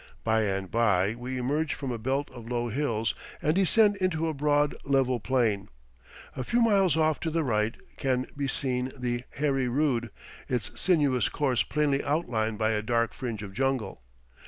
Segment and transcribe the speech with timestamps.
[0.23, 4.33] By and by we emerge from a belt of low hills, and descend into a
[4.33, 5.69] broad, level plain.
[6.35, 10.09] A few miles off to the right can be seen the Heri Rood,
[10.49, 14.01] its sinuous course plainly outlined by a dark fringe of jungle.